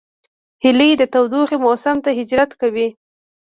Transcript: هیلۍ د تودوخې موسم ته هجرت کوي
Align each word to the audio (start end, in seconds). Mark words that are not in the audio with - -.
هیلۍ 0.63 0.91
د 0.97 1.03
تودوخې 1.13 1.57
موسم 1.65 1.97
ته 2.05 2.09
هجرت 2.19 2.51
کوي 2.61 2.87